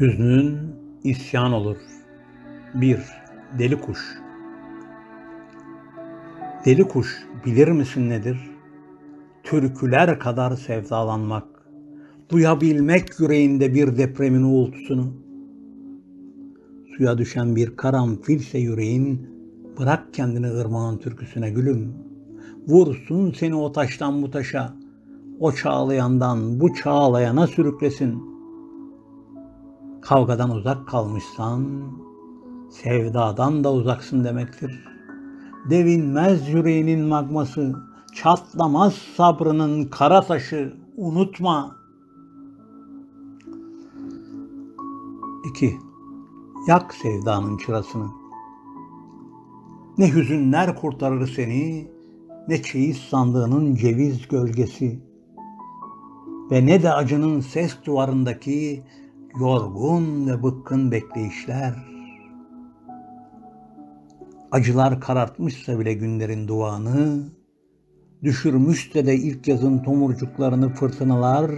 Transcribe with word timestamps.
Hüznün 0.00 0.58
isyan 1.04 1.52
olur. 1.52 1.76
1. 2.74 2.98
Deli 3.58 3.80
kuş. 3.80 3.98
Deli 6.64 6.82
kuş 6.84 7.26
bilir 7.46 7.68
misin 7.68 8.10
nedir? 8.10 8.50
Türküler 9.42 10.18
kadar 10.18 10.56
sevdalanmak, 10.56 11.44
duyabilmek 12.28 13.20
yüreğinde 13.20 13.74
bir 13.74 13.96
depremin 13.98 14.42
uğultusunu. 14.42 15.12
Suya 16.96 17.18
düşen 17.18 17.56
bir 17.56 17.76
karanfilse 17.76 18.58
yüreğin, 18.58 19.26
bırak 19.78 20.14
kendini 20.14 20.50
ırmağın 20.50 20.98
türküsüne 20.98 21.50
gülüm. 21.50 21.94
Vursun 22.68 23.32
seni 23.38 23.54
o 23.54 23.72
taştan 23.72 24.22
bu 24.22 24.30
taşa, 24.30 24.74
o 25.40 25.52
çağlayandan 25.52 26.60
bu 26.60 26.74
çağlayana 26.74 27.46
sürüklesin.'' 27.46 28.31
Kavgadan 30.02 30.50
uzak 30.50 30.88
kalmışsan, 30.88 31.66
sevdadan 32.70 33.64
da 33.64 33.72
uzaksın 33.72 34.24
demektir. 34.24 34.84
Devinmez 35.70 36.48
yüreğinin 36.48 37.00
magması, 37.00 37.74
çatlamaz 38.14 38.94
sabrının 39.16 39.84
kara 39.84 40.22
taşı, 40.22 40.76
unutma. 40.96 41.76
2. 45.50 45.78
Yak 46.68 46.94
sevdanın 46.94 47.56
çırasını. 47.56 48.06
Ne 49.98 50.14
hüzünler 50.14 50.76
kurtarır 50.76 51.26
seni, 51.26 51.88
ne 52.48 52.62
çeyiz 52.62 52.96
sandığının 52.96 53.74
ceviz 53.74 54.28
gölgesi 54.28 55.00
ve 56.50 56.66
ne 56.66 56.82
de 56.82 56.92
acının 56.92 57.40
ses 57.40 57.76
duvarındaki 57.86 58.82
yorgun 59.40 60.26
ve 60.26 60.42
bıkkın 60.42 60.90
bekleyişler. 60.90 61.74
Acılar 64.50 65.00
karartmışsa 65.00 65.78
bile 65.78 65.94
günlerin 65.94 66.48
duanı, 66.48 67.24
düşürmüşse 68.22 69.06
de 69.06 69.14
ilk 69.14 69.48
yazın 69.48 69.78
tomurcuklarını 69.78 70.68
fırtınalar, 70.68 71.50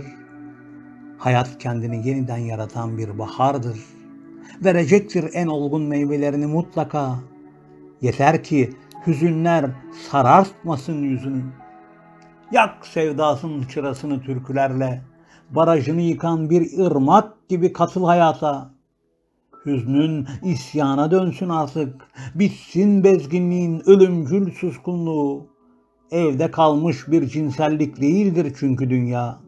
hayat 1.18 1.58
kendini 1.58 2.08
yeniden 2.08 2.36
yaratan 2.36 2.98
bir 2.98 3.18
bahardır. 3.18 3.78
Verecektir 4.64 5.30
en 5.32 5.46
olgun 5.46 5.82
meyvelerini 5.82 6.46
mutlaka. 6.46 7.18
Yeter 8.00 8.44
ki 8.44 8.70
hüzünler 9.06 9.70
sarartmasın 10.10 11.02
yüzünü. 11.02 11.42
Yak 12.52 12.86
sevdasının 12.86 13.62
çırasını 13.62 14.20
türkülerle, 14.22 15.02
barajını 15.50 16.00
yıkan 16.00 16.50
bir 16.50 16.78
ırmak 16.78 17.48
gibi 17.48 17.72
katıl 17.72 18.04
hayata. 18.04 18.74
Hüznün 19.66 20.26
isyana 20.42 21.10
dönsün 21.10 21.48
artık. 21.48 21.94
Bitsin 22.34 23.04
bezginliğin 23.04 23.82
ölümcül 23.86 24.52
suskunluğu. 24.52 25.46
Evde 26.10 26.50
kalmış 26.50 27.08
bir 27.08 27.28
cinsellik 27.28 28.00
değildir 28.00 28.52
çünkü 28.58 28.90
dünya. 28.90 29.38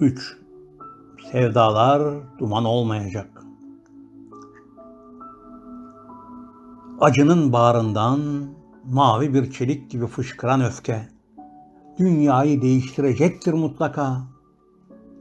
3. 0.00 0.36
Sevdalar 1.32 2.14
duman 2.38 2.64
olmayacak. 2.64 3.42
Acının 7.00 7.52
bağrından 7.52 8.20
mavi 8.84 9.34
bir 9.34 9.50
çelik 9.50 9.90
gibi 9.90 10.06
fışkıran 10.06 10.60
öfke 10.64 11.08
dünyayı 11.98 12.62
değiştirecektir 12.62 13.52
mutlaka. 13.52 14.20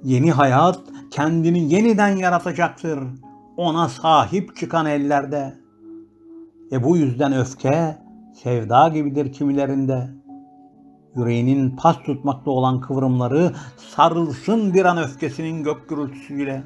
Yeni 0.03 0.31
hayat 0.31 0.79
kendini 1.11 1.73
yeniden 1.73 2.15
yaratacaktır 2.15 2.99
ona 3.57 3.89
sahip 3.89 4.55
çıkan 4.55 4.85
ellerde. 4.85 5.57
E 6.71 6.83
bu 6.83 6.97
yüzden 6.97 7.33
öfke 7.33 7.97
sevda 8.43 8.87
gibidir 8.87 9.33
kimilerinde. 9.33 10.09
Yüreğinin 11.15 11.75
pas 11.75 11.97
tutmakta 12.05 12.51
olan 12.51 12.81
kıvrımları 12.81 13.51
sarılsın 13.77 14.73
bir 14.73 14.85
an 14.85 14.97
öfkesinin 14.97 15.63
gök 15.63 15.89
gürültüsüyle. 15.89 16.63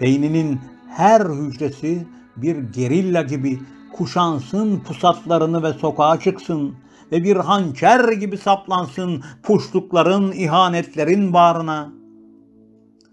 Beyninin 0.00 0.60
her 0.88 1.20
hücresi 1.20 2.06
bir 2.36 2.56
gerilla 2.56 3.22
gibi 3.22 3.60
kuşansın 3.92 4.80
pusatlarını 4.80 5.62
ve 5.62 5.72
sokağa 5.72 6.20
çıksın 6.20 6.74
ve 7.12 7.24
bir 7.24 7.36
hançer 7.36 8.12
gibi 8.12 8.38
saplansın 8.38 9.22
puşlukların, 9.42 10.32
ihanetlerin 10.32 11.32
bağrına. 11.32 11.92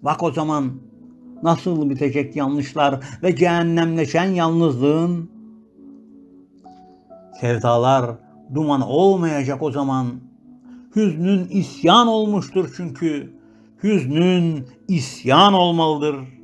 Bak 0.01 0.23
o 0.23 0.31
zaman 0.31 0.71
nasıl 1.43 1.89
bitecek 1.89 2.35
yanlışlar 2.35 2.99
ve 3.23 3.35
cehennemleşen 3.35 4.25
yalnızlığın. 4.25 5.29
Sevdalar 7.41 8.11
duman 8.53 8.81
olmayacak 8.81 9.61
o 9.61 9.71
zaman. 9.71 10.07
Hüznün 10.95 11.47
isyan 11.49 12.07
olmuştur 12.07 12.73
çünkü. 12.77 13.33
Hüznün 13.83 14.67
isyan 14.88 15.53
olmalıdır.'' 15.53 16.38